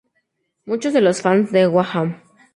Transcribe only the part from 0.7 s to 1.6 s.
de los fans